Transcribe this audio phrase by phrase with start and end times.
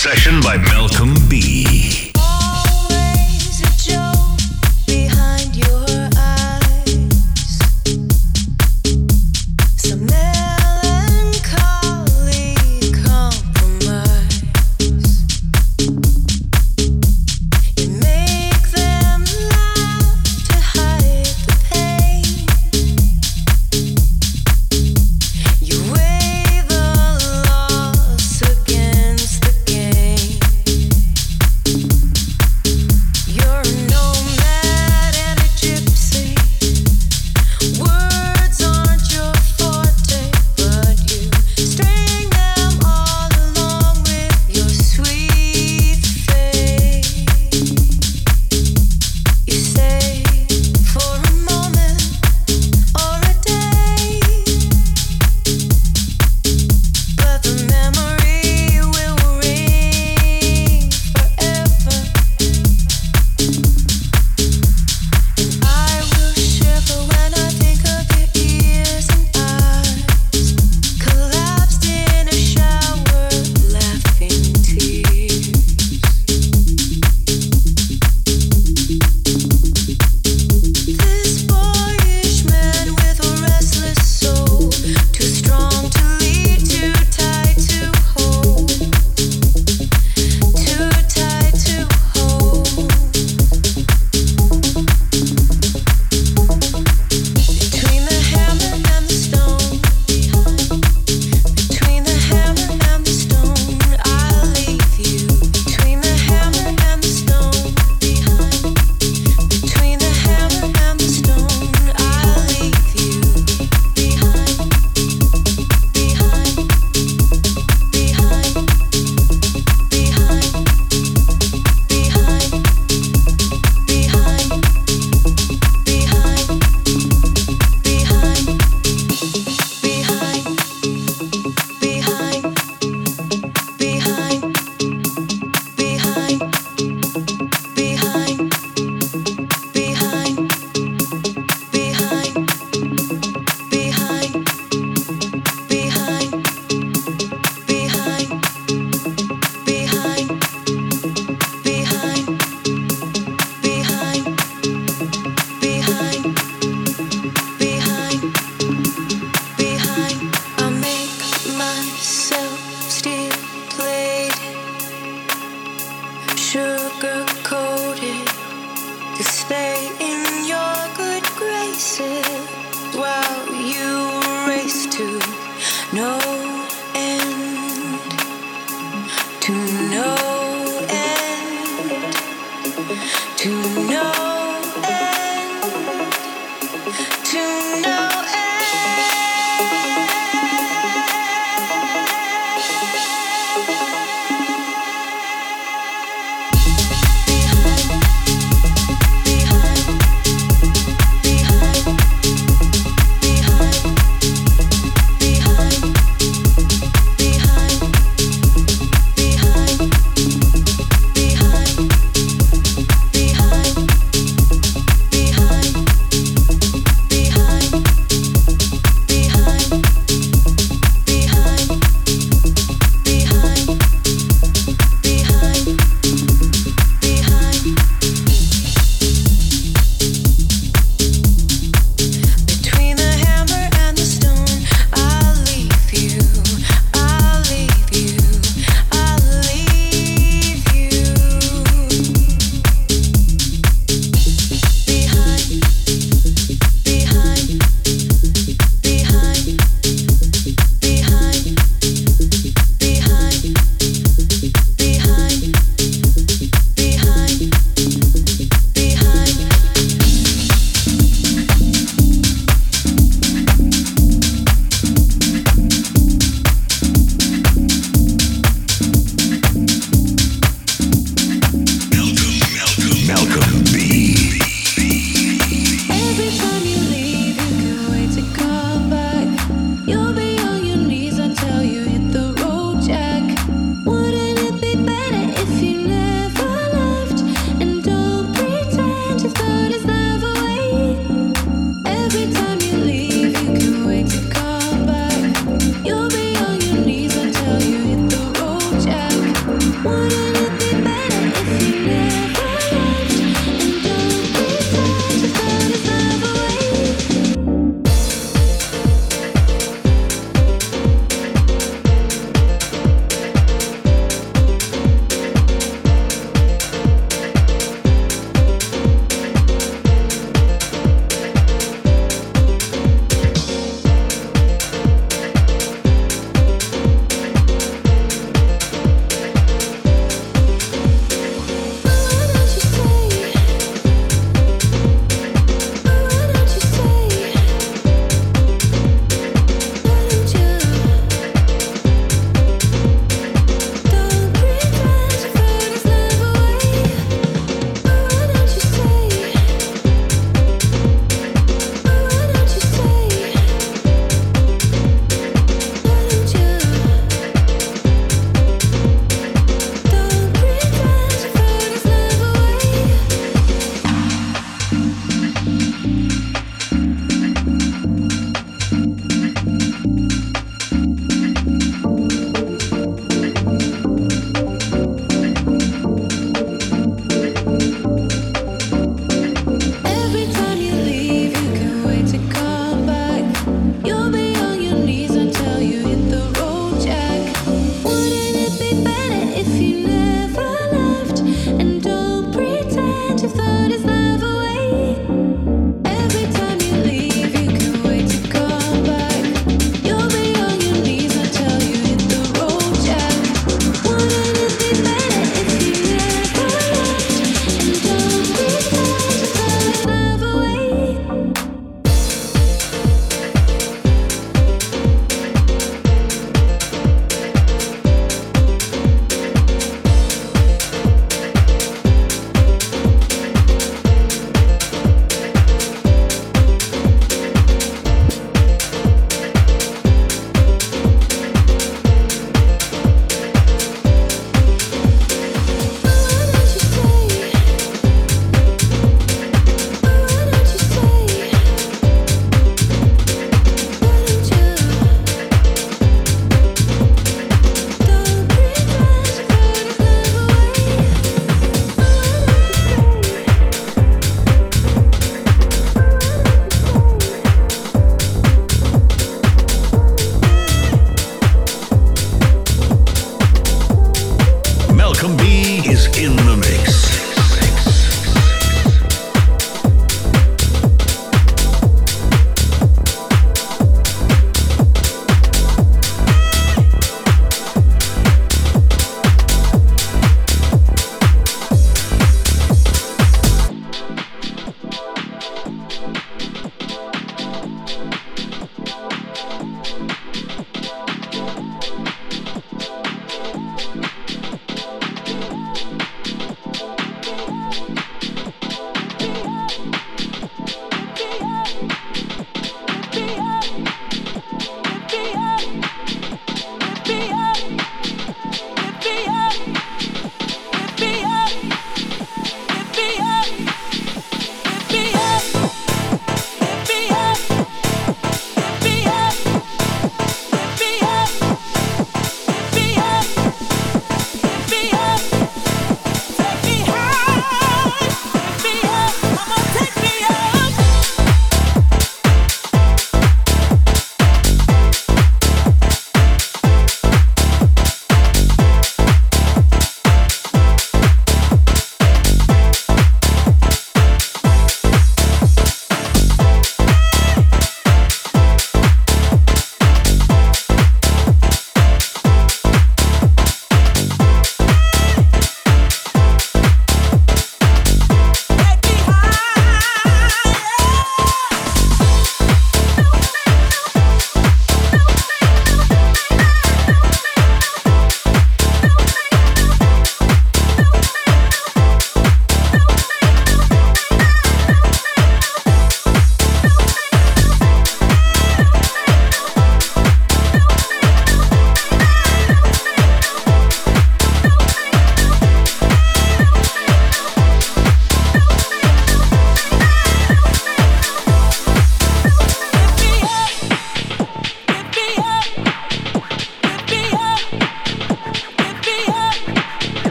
[0.00, 2.09] session by Malcolm B.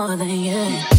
[0.00, 0.89] more than you.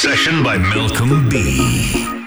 [0.00, 2.19] Session by Malcolm B.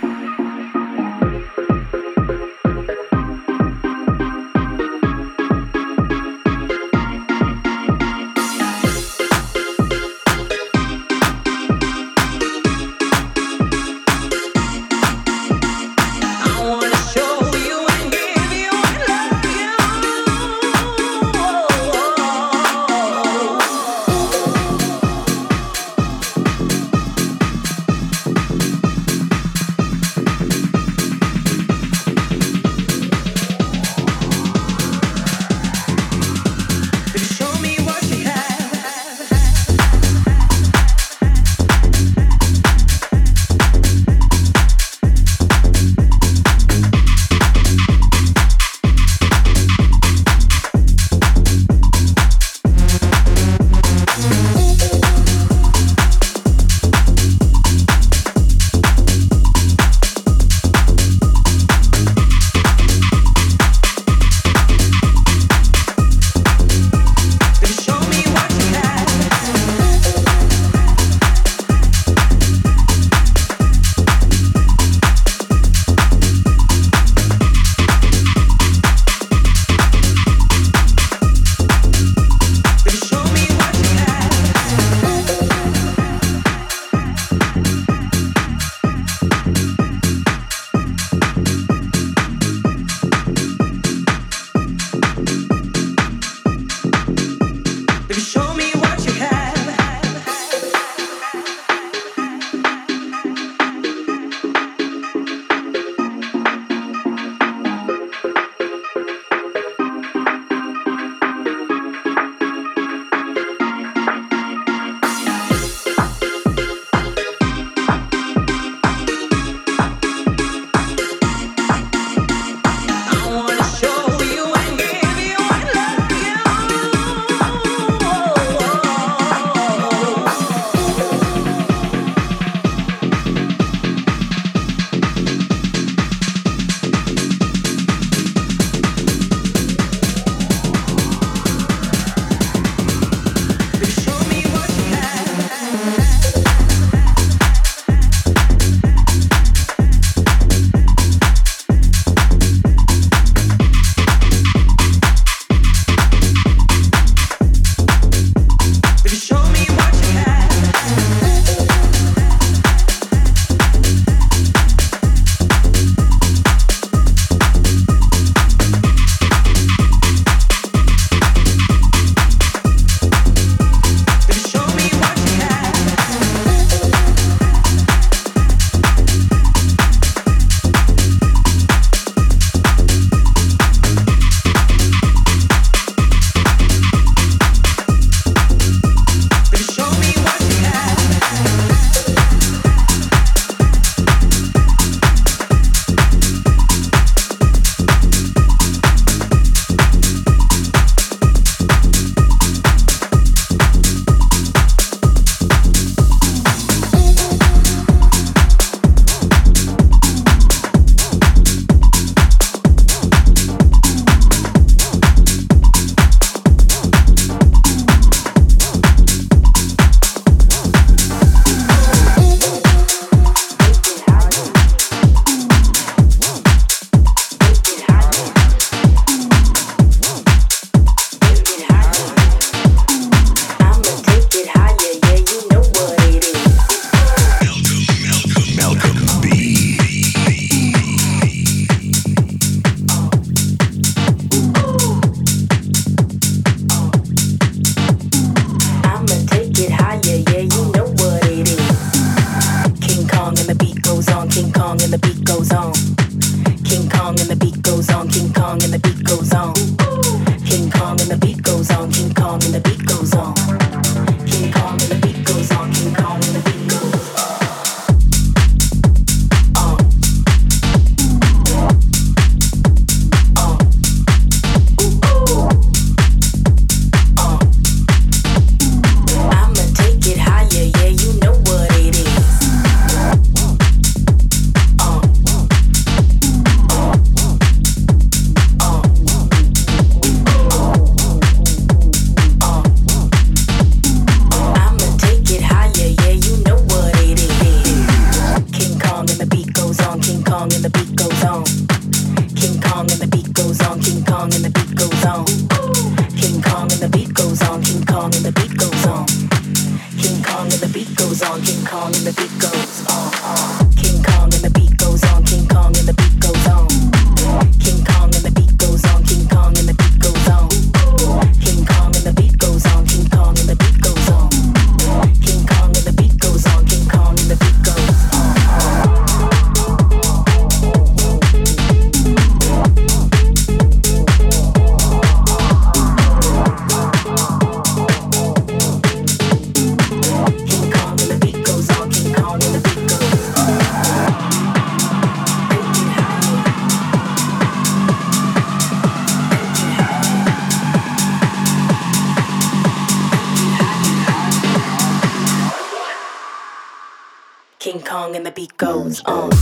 [359.05, 359.23] Oh.
[359.23, 359.32] on.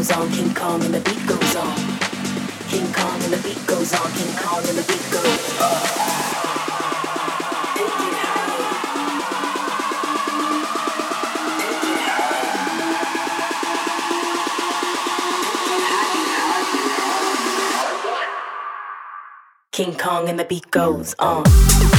[0.00, 1.76] goes on, King Kong and the beat goes on.
[2.68, 5.76] King Kong and the beat goes on, King Kong and the beat goes on.
[19.70, 21.89] King Kong and the beat goes on.